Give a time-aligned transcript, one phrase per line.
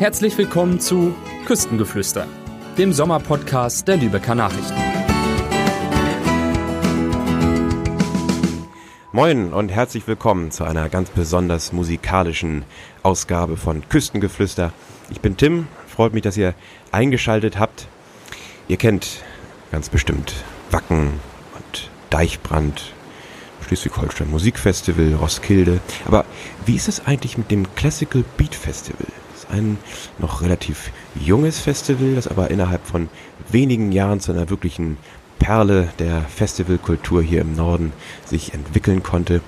[0.00, 2.26] Herzlich willkommen zu Küstengeflüster,
[2.78, 4.80] dem Sommerpodcast der Lübecker Nachrichten.
[9.12, 12.64] Moin und herzlich willkommen zu einer ganz besonders musikalischen
[13.02, 14.72] Ausgabe von Küstengeflüster.
[15.10, 16.54] Ich bin Tim, freut mich, dass ihr
[16.92, 17.86] eingeschaltet habt.
[18.68, 19.22] Ihr kennt
[19.70, 20.32] ganz bestimmt
[20.70, 21.20] Wacken
[21.58, 22.94] und Deichbrand,
[23.66, 25.78] Schleswig-Holstein Musikfestival, Roskilde.
[26.06, 26.24] Aber
[26.64, 29.04] wie ist es eigentlich mit dem Classical Beat Festival?
[29.52, 29.78] Ein
[30.18, 33.08] noch relativ junges Festival, das aber innerhalb von
[33.50, 34.96] wenigen Jahren zu einer wirklichen
[35.38, 37.92] Perle der Festivalkultur hier im Norden
[38.24, 39.40] sich entwickeln konnte.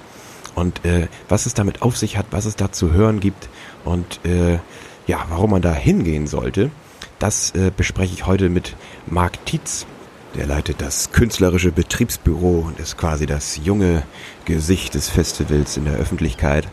[0.55, 3.49] Und äh, was es damit auf sich hat, was es da zu hören gibt
[3.85, 4.59] und äh,
[5.07, 6.71] ja, warum man da hingehen sollte,
[7.19, 8.75] das äh, bespreche ich heute mit
[9.07, 9.87] Marc Tietz.
[10.35, 14.03] Der leitet das künstlerische Betriebsbüro und ist quasi das junge
[14.47, 16.67] Gesicht des Festivals in der Öffentlichkeit.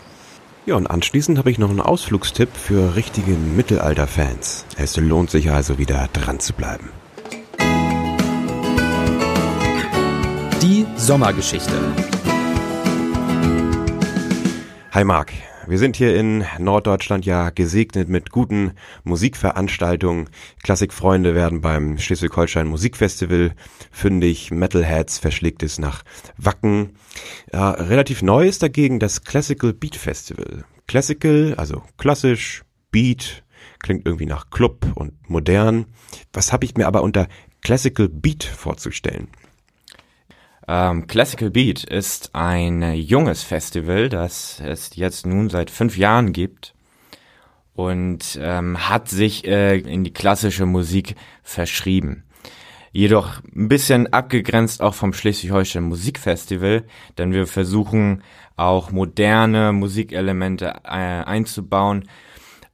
[0.65, 4.65] Ja, und anschließend habe ich noch einen Ausflugstipp für richtige Mittelalter-Fans.
[4.77, 6.89] Es lohnt sich also wieder dran zu bleiben.
[10.61, 11.73] Die Sommergeschichte.
[14.91, 15.31] Hi Marc,
[15.69, 18.71] wir sind hier in Norddeutschland ja gesegnet mit guten
[19.03, 20.29] Musikveranstaltungen.
[20.63, 23.51] Klassikfreunde werden beim Schleswig-Holstein Musikfestival
[23.91, 26.03] fündig, Metalheads verschlägt es nach
[26.37, 26.95] Wacken.
[27.53, 30.65] Ja, relativ neu ist dagegen das Classical Beat Festival.
[30.87, 33.43] Classical, also klassisch, Beat,
[33.77, 35.85] klingt irgendwie nach Club und modern.
[36.33, 37.27] Was habe ich mir aber unter
[37.61, 39.27] Classical Beat vorzustellen?
[40.71, 46.75] Ähm, Classical Beat ist ein junges Festival, das es jetzt nun seit fünf Jahren gibt
[47.73, 52.23] und ähm, hat sich äh, in die klassische Musik verschrieben.
[52.91, 56.83] Jedoch ein bisschen abgegrenzt auch vom Schleswig-Holstein Musikfestival,
[57.17, 58.21] denn wir versuchen
[58.55, 62.07] auch moderne Musikelemente äh, einzubauen,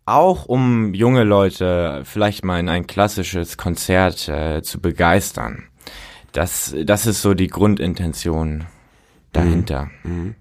[0.06, 5.70] auch um junge Leute vielleicht mal in ein klassisches Konzert äh, zu begeistern.
[6.36, 8.66] Das, das ist so die Grundintention
[9.32, 9.90] dahinter.
[10.04, 10.12] Mhm.
[10.14, 10.36] mhm.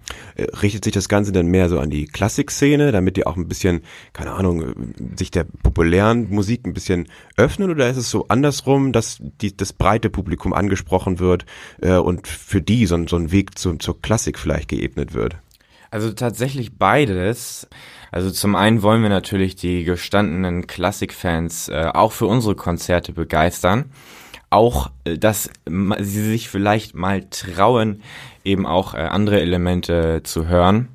[0.61, 3.83] Richtet sich das Ganze dann mehr so an die Klassikszene, damit die auch ein bisschen,
[4.13, 4.75] keine Ahnung,
[5.17, 9.73] sich der populären Musik ein bisschen öffnen oder ist es so andersrum, dass die, das
[9.73, 11.47] breite Publikum angesprochen wird
[11.81, 15.37] äh, und für die so, so ein Weg zu, zur Klassik vielleicht geebnet wird?
[15.93, 17.69] Also tatsächlich beides.
[18.11, 23.93] Also zum einen wollen wir natürlich die gestandenen Klassikfans äh, auch für unsere Konzerte begeistern
[24.55, 28.03] auch, äh, dass sie sich vielleicht mal trauen,
[28.45, 30.89] eben auch äh, andere Elemente zu hören.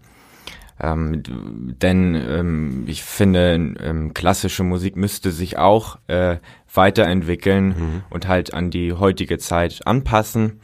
[0.81, 6.37] Ähm, denn ähm, ich finde, ähm, klassische Musik müsste sich auch äh,
[6.73, 8.03] weiterentwickeln mhm.
[8.09, 10.61] und halt an die heutige Zeit anpassen.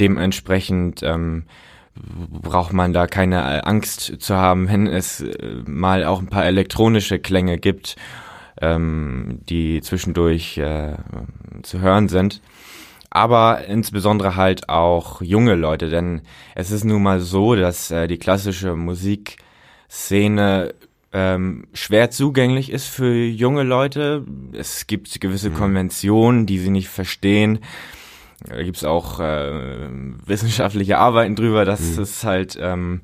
[0.00, 1.44] Dementsprechend ähm,
[1.94, 6.46] braucht man da keine äh, Angst zu haben, wenn es äh, mal auch ein paar
[6.46, 7.96] elektronische Klänge gibt
[8.62, 10.94] ähm, die zwischendurch äh,
[11.62, 12.40] zu hören sind.
[13.10, 16.22] Aber insbesondere halt auch junge Leute, denn
[16.54, 20.74] es ist nun mal so, dass äh, die klassische Musikszene
[21.12, 24.24] ähm, schwer zugänglich ist für junge Leute.
[24.52, 25.54] Es gibt gewisse mhm.
[25.54, 27.58] Konventionen, die sie nicht verstehen.
[28.48, 29.90] Da gibt's auch äh,
[30.24, 32.02] wissenschaftliche Arbeiten drüber, dass mhm.
[32.02, 33.02] es halt ähm,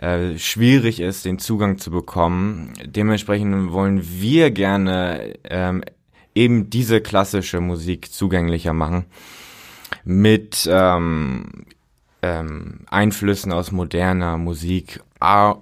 [0.00, 2.72] äh, schwierig ist, den Zugang zu bekommen.
[2.86, 5.84] Dementsprechend wollen wir gerne ähm,
[6.34, 9.04] eben diese klassische Musik zugänglicher machen
[10.04, 11.66] mit ähm,
[12.22, 15.00] ähm, Einflüssen aus moderner Musik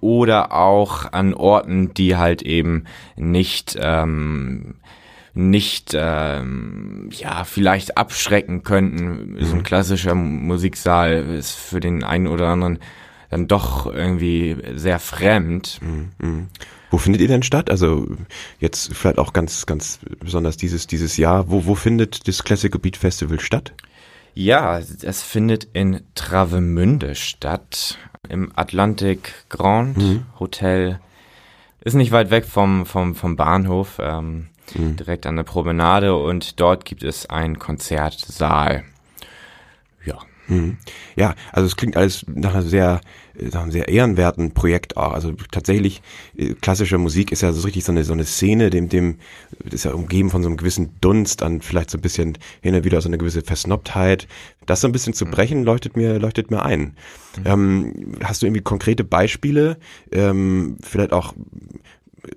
[0.00, 2.84] oder auch an Orten, die halt eben
[3.16, 4.76] nicht ähm,
[5.34, 9.36] nicht ähm, ja vielleicht abschrecken könnten.
[9.40, 9.62] So ein mhm.
[9.64, 12.78] klassischer Musiksaal ist für den einen oder anderen
[13.30, 15.80] dann doch irgendwie sehr fremd.
[15.82, 16.46] Mhm, mh.
[16.90, 17.70] Wo findet ihr denn statt?
[17.70, 18.06] Also
[18.60, 21.50] jetzt vielleicht auch ganz, ganz besonders dieses, dieses Jahr.
[21.50, 23.74] Wo, wo findet das Classical Beat Festival statt?
[24.34, 30.26] Ja, es findet in Travemünde statt, im Atlantic Grand mhm.
[30.38, 31.00] Hotel.
[31.80, 34.96] Ist nicht weit weg vom, vom, vom Bahnhof, ähm, mhm.
[34.96, 38.84] direkt an der Promenade und dort gibt es einen Konzertsaal.
[40.04, 40.18] Ja.
[40.48, 40.78] Mhm.
[41.14, 43.00] Ja, also es klingt alles nach einer sehr,
[43.40, 45.12] nach einem sehr ehrenwerten Projekt auch.
[45.12, 46.02] Also tatsächlich,
[46.36, 49.16] äh, klassische Musik ist ja so richtig so eine, so eine Szene, dem, dem,
[49.70, 52.84] ist ja umgeben von so einem gewissen Dunst an vielleicht so ein bisschen hin und
[52.84, 54.26] wieder so eine gewisse Versnobtheit.
[54.66, 55.30] Das so ein bisschen zu mhm.
[55.30, 56.96] brechen, leuchtet mir, leuchtet mir ein.
[57.36, 57.44] Mhm.
[57.44, 59.78] Ähm, hast du irgendwie konkrete Beispiele,
[60.12, 61.34] ähm, vielleicht auch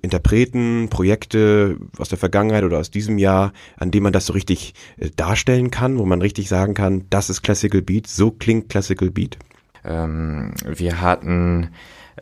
[0.00, 4.74] Interpreten, Projekte aus der Vergangenheit oder aus diesem Jahr, an dem man das so richtig
[4.98, 9.10] äh, darstellen kann, wo man richtig sagen kann, das ist Classical Beat, so klingt Classical
[9.10, 9.38] Beat?
[9.84, 11.70] Ähm, wir hatten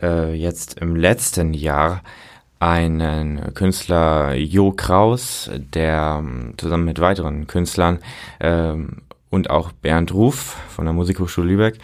[0.01, 2.03] äh, jetzt im letzten Jahr
[2.59, 8.01] einen Künstler Jo Kraus, der ähm, zusammen mit weiteren Künstlern
[8.39, 8.99] ähm,
[9.31, 11.79] und auch Bernd Ruf von der Musikhochschule Lübeck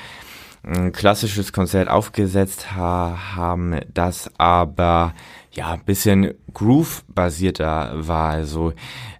[0.66, 5.14] ein klassisches Konzert aufgesetzt ha haben, das aber
[5.52, 8.30] ja ein bisschen Groove-basierter war.
[8.30, 8.72] Also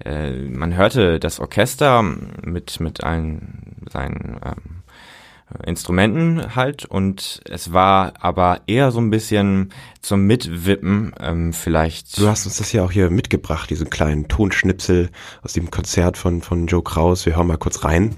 [0.04, 4.76] äh, man hörte das Orchester mit mit allen seinen ähm,
[5.64, 9.72] Instrumenten halt und es war aber eher so ein bisschen
[10.02, 12.18] zum Mitwippen ähm, vielleicht.
[12.18, 15.10] Du hast uns das ja auch hier mitgebracht, diesen kleinen Tonschnipsel
[15.42, 17.26] aus dem Konzert von, von Joe Kraus.
[17.26, 18.16] Wir hören mal kurz rein.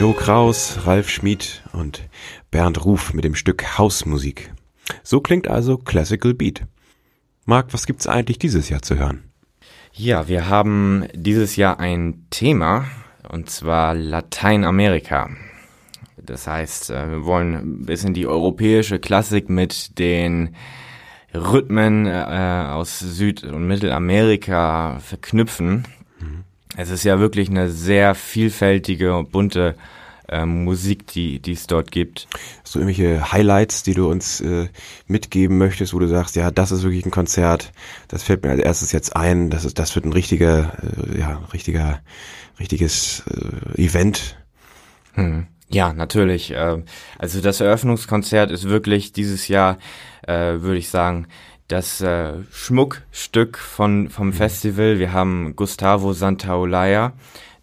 [0.00, 2.08] Joe Kraus, Ralf Schmid und
[2.50, 4.50] Bernd Ruf mit dem Stück Hausmusik.
[5.02, 6.62] So klingt also Classical Beat.
[7.44, 9.24] Marc, was gibt's eigentlich dieses Jahr zu hören?
[9.92, 12.86] Ja, wir haben dieses Jahr ein Thema
[13.28, 15.28] und zwar Lateinamerika.
[16.16, 20.56] Das heißt, äh, wir wollen ein bisschen die europäische Klassik mit den
[21.34, 25.84] Rhythmen äh, aus Süd- und Mittelamerika verknüpfen.
[26.76, 29.74] Es ist ja wirklich eine sehr vielfältige und bunte
[30.28, 32.28] äh, Musik, die die es dort gibt.
[32.62, 34.68] Hast du irgendwelche Highlights, die du uns äh,
[35.06, 37.72] mitgeben möchtest, wo du sagst, ja, das ist wirklich ein Konzert,
[38.08, 41.42] das fällt mir als erstes jetzt ein, das ist, das wird ein richtiger, äh, ja,
[41.52, 42.00] richtiger,
[42.58, 43.24] richtiges
[43.76, 44.36] äh, Event.
[45.14, 45.46] Hm.
[45.68, 46.52] Ja, natürlich.
[46.52, 46.82] Äh,
[47.18, 49.78] also das Eröffnungskonzert ist wirklich dieses Jahr,
[50.26, 51.26] äh, würde ich sagen,
[51.70, 54.32] das äh, Schmuckstück von, vom mhm.
[54.32, 54.98] Festival.
[54.98, 57.12] Wir haben Gustavo Santaolalla,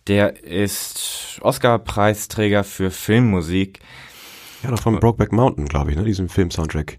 [0.08, 3.80] der ist Oscar-Preisträger für Filmmusik.
[4.64, 6.94] Ja, noch von Brokeback Mountain, glaube ich, ne, diesem Film-Soundtrack.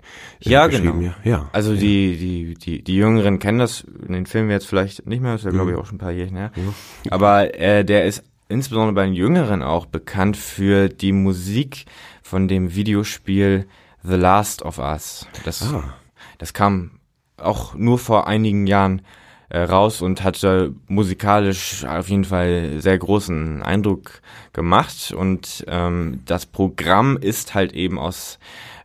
[0.45, 1.01] Äh, ja, genau.
[1.01, 1.51] Ja, ja.
[1.53, 1.81] Also ja.
[1.81, 5.45] Die, die, die, die Jüngeren kennen das, in den Filmen jetzt vielleicht nicht mehr, ist
[5.45, 5.83] ja, glaube ich, mhm.
[5.83, 6.53] auch schon ein paar Jährchen her.
[6.55, 7.13] Ja.
[7.13, 11.87] Aber äh, der ist insbesondere bei den Jüngeren auch bekannt für die Musik
[12.23, 13.67] von dem Videospiel
[14.03, 15.27] The Last of Us.
[15.45, 15.95] Das, ah.
[16.39, 16.98] das kam
[17.41, 19.03] auch nur vor einigen Jahren
[19.51, 24.21] äh, raus und hatte musikalisch auf jeden Fall sehr großen Eindruck
[24.53, 25.13] gemacht.
[25.17, 28.39] Und ähm, das Programm ist halt eben aus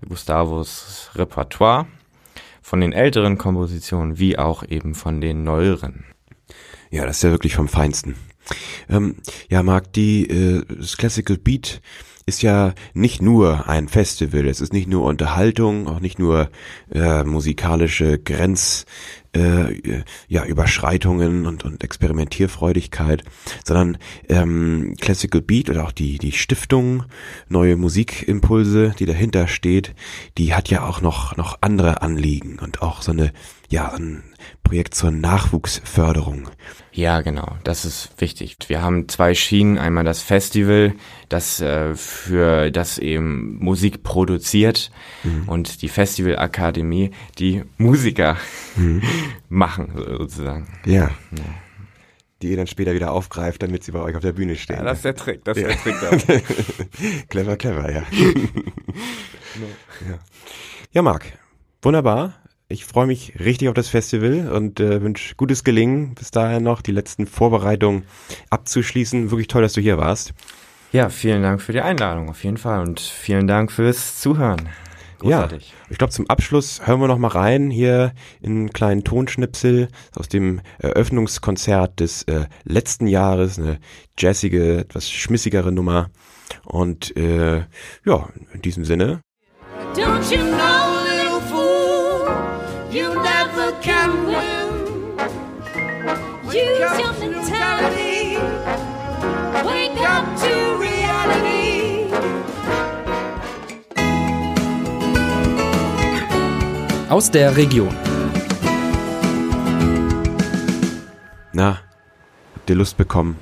[0.08, 1.88] Gustavos Repertoire
[2.62, 6.06] von den älteren Kompositionen wie auch eben von den neueren.
[6.92, 8.16] Ja, das ist ja wirklich vom Feinsten.
[8.90, 9.16] Ähm,
[9.50, 11.82] ja, Marc, die äh, das Classical Beat
[12.26, 16.50] ist ja nicht nur ein Festival, es ist nicht nur Unterhaltung, auch nicht nur
[16.94, 18.86] äh, musikalische Grenz,
[19.36, 23.24] äh, ja, Überschreitungen und, und Experimentierfreudigkeit,
[23.66, 23.98] sondern
[24.30, 27.04] ähm, Classical Beat oder auch die, die Stiftung,
[27.50, 29.96] neue Musikimpulse, die dahinter steht,
[30.38, 33.34] die hat ja auch noch, noch andere Anliegen und auch so eine,
[33.74, 34.22] ja, ein
[34.64, 36.48] Projekt zur Nachwuchsförderung.
[36.92, 38.56] Ja, genau, das ist wichtig.
[38.68, 40.94] Wir haben zwei Schienen, einmal das Festival,
[41.28, 44.92] das äh, für das eben Musik produziert
[45.24, 45.50] mhm.
[45.50, 47.10] und die Festivalakademie,
[47.40, 48.38] die Musiker
[48.76, 49.02] mhm.
[49.50, 50.68] machen sozusagen.
[50.86, 51.10] Ja.
[51.32, 51.44] ja.
[52.44, 54.76] Die ihr dann später wieder aufgreift, damit sie bei euch auf der Bühne stehen.
[54.76, 55.70] Ja, das ist der Trick, das ist ja.
[55.70, 57.28] der Trick.
[57.30, 58.04] clever, clever, ja.
[60.08, 60.20] ja.
[60.92, 61.26] Ja, Marc,
[61.82, 62.43] wunderbar.
[62.74, 66.82] Ich freue mich richtig auf das Festival und äh, wünsche gutes Gelingen bis dahin noch,
[66.82, 68.04] die letzten Vorbereitungen
[68.50, 69.30] abzuschließen.
[69.30, 70.34] Wirklich toll, dass du hier warst.
[70.92, 74.70] Ja, vielen Dank für die Einladung auf jeden Fall und vielen Dank fürs Zuhören.
[75.20, 75.70] Großartig.
[75.70, 79.88] Ja, ich glaube zum Abschluss hören wir noch mal rein hier in einen kleinen Tonschnipsel
[80.16, 83.78] aus dem Eröffnungskonzert des äh, letzten Jahres, eine
[84.18, 86.10] jazzige, etwas schmissigere Nummer.
[86.64, 87.66] Und äh,
[88.04, 89.22] ja, in diesem Sinne.
[89.96, 90.93] Don't you know
[93.82, 95.18] can win.
[96.46, 98.38] Use your mentality.
[99.66, 102.12] Wake up to reality.
[107.10, 107.96] Aus der Region.
[111.54, 111.80] Na,
[112.56, 113.38] habt ihr Lust bekommen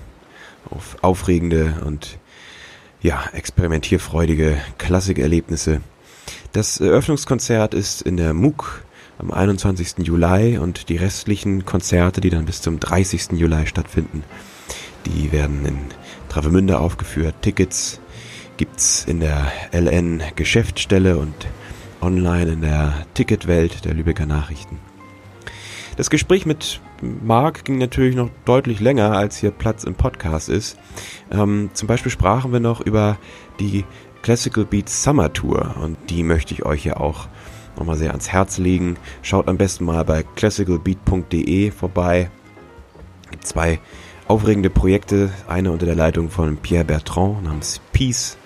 [0.70, 2.18] auf aufregende und
[3.02, 5.82] ja, experimentierfreudige Klassikerlebnisse?
[6.52, 8.84] Das Eröffnungskonzert ist in der MOOC
[9.22, 10.00] am 21.
[10.00, 13.34] Juli und die restlichen Konzerte, die dann bis zum 30.
[13.34, 14.24] Juli stattfinden,
[15.06, 15.78] die werden in
[16.28, 17.36] Travemünde aufgeführt.
[17.42, 18.02] Tickets
[18.58, 21.36] gibt's in der LN Geschäftsstelle und
[22.02, 24.80] online in der Ticketwelt der Lübecker Nachrichten.
[25.98, 30.80] Das Gespräch mit Marc ging natürlich noch deutlich länger, als hier Platz im Podcast ist.
[31.32, 33.20] Ähm, zum Beispiel sprachen wir noch über
[33.60, 33.86] die
[34.24, 37.28] Classical Beats Summer Tour und die möchte ich euch ja auch
[37.78, 38.98] nochmal sehr ans Herz legen.
[39.22, 42.30] Schaut am besten mal bei classicalbeat.de vorbei.
[43.30, 43.80] Gibt zwei
[44.28, 45.32] aufregende Projekte.
[45.48, 48.38] Eine unter der Leitung von Pierre Bertrand namens Peace.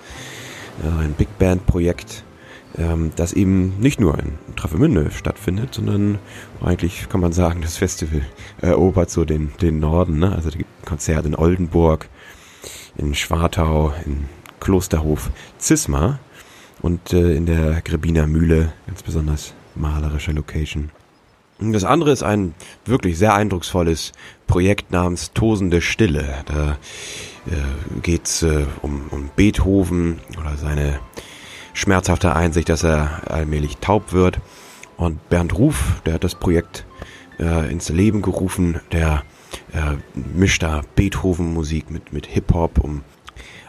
[0.82, 2.22] Ein Big Band Projekt,
[2.76, 6.18] ähm, das eben nicht nur in Travemünde stattfindet, sondern
[6.62, 8.20] eigentlich kann man sagen, das Festival
[8.60, 10.18] erobert so den, den Norden.
[10.18, 10.32] Ne?
[10.32, 12.08] Also die Konzerte in Oldenburg,
[12.98, 14.26] in Schwartau, in
[14.60, 16.18] Klosterhof Zisma
[16.86, 20.90] und äh, in der Grebiner Mühle, ganz besonders malerische Location.
[21.58, 24.12] Das andere ist ein wirklich sehr eindrucksvolles
[24.46, 26.44] Projekt namens Tosende Stille.
[26.46, 26.78] Da
[27.50, 31.00] äh, geht's äh, um, um Beethoven oder seine
[31.72, 34.38] schmerzhafte Einsicht, dass er allmählich taub wird.
[34.96, 36.86] Und Bernd Ruf, der hat das Projekt
[37.40, 39.24] äh, ins Leben gerufen, der
[39.72, 43.02] äh, mischt da Beethoven-Musik mit, mit Hip-Hop, um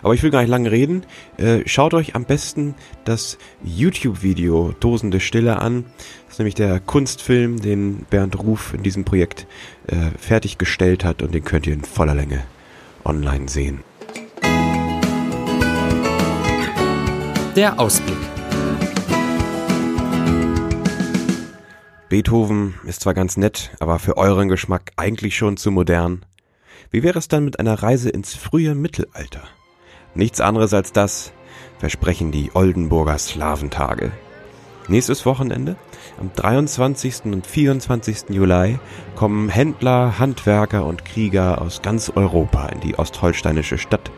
[0.01, 1.05] aber ich will gar nicht lange reden.
[1.37, 2.75] Äh, schaut euch am besten
[3.05, 5.85] das YouTube-Video Dosende Stille an.
[6.25, 9.47] Das ist nämlich der Kunstfilm, den Bernd Ruf in diesem Projekt
[9.87, 12.43] äh, fertiggestellt hat und den könnt ihr in voller Länge
[13.03, 13.81] online sehen.
[17.55, 18.17] Der Ausblick.
[22.09, 26.25] Beethoven ist zwar ganz nett, aber für euren Geschmack eigentlich schon zu modern.
[26.89, 29.43] Wie wäre es dann mit einer Reise ins frühe Mittelalter?
[30.15, 31.33] Nichts anderes als das
[31.79, 34.11] versprechen die Oldenburger Slaventage.
[34.89, 35.75] Nächstes Wochenende,
[36.17, 37.25] am 23.
[37.25, 38.29] und 24.
[38.29, 38.79] Juli,
[39.15, 44.11] kommen Händler, Handwerker und Krieger aus ganz Europa in die ostholsteinische Stadt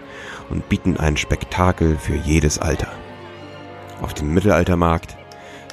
[0.52, 2.90] und bieten ein Spektakel für jedes Alter.
[4.02, 5.18] Auf dem Mittelaltermarkt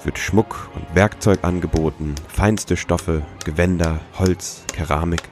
[0.05, 5.23] wird Schmuck und Werkzeug angeboten, feinste Stoffe, Gewänder, Holz, Keramik.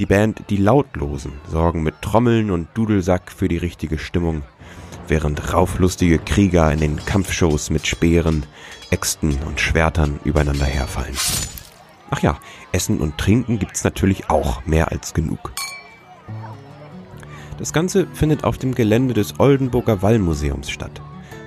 [0.00, 4.42] Die Band Die Lautlosen sorgen mit Trommeln und Dudelsack für die richtige Stimmung,
[5.06, 8.44] während rauflustige Krieger in den Kampfshows mit Speeren,
[8.90, 11.14] Äxten und Schwertern übereinander herfallen.
[12.10, 12.38] Ach ja,
[12.72, 15.52] Essen und Trinken gibt's natürlich auch mehr als genug.
[17.58, 21.00] Das Ganze findet auf dem Gelände des Oldenburger Wallmuseums statt.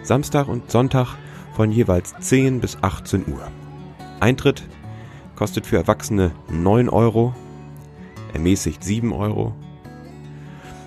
[0.04, 1.18] Samstag und Sonntag
[1.54, 3.51] von jeweils 10 bis 18 Uhr.
[4.22, 4.63] Eintritt
[5.36, 7.36] kostet für Erwachsene 9 Euro,
[8.38, 9.56] ermäßigt 7 Euro.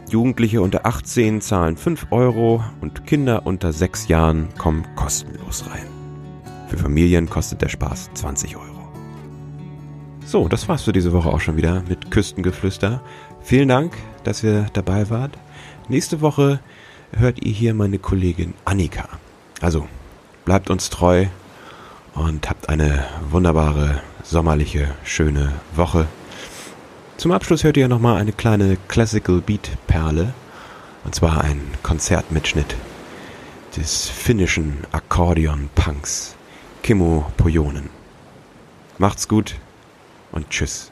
[0.08, 5.86] Jugendliche unter 18 zahlen 5 Euro und Kinder unter 6 Jahren kommen kostenlos rein.
[6.68, 8.88] Für Familien kostet der Spaß 20 Euro.
[10.24, 13.02] So, das war's für diese Woche auch schon wieder mit Küstengeflüster.
[13.40, 15.36] Vielen Dank, dass ihr dabei wart.
[15.88, 16.60] Nächste Woche
[17.10, 19.08] hört ihr hier meine Kollegin Annika.
[19.60, 19.88] Also,
[20.44, 21.26] bleibt uns treu
[22.14, 26.06] und habt eine wunderbare, sommerliche, schöne Woche.
[27.20, 30.32] Zum Abschluss hört ihr nochmal eine kleine Classical Beat Perle.
[31.04, 32.74] Und zwar ein Konzertmitschnitt
[33.76, 36.34] des finnischen Akkordeon-Punks
[36.82, 37.90] Kimmo Pojonen.
[38.96, 39.56] Macht's gut
[40.32, 40.90] und tschüss.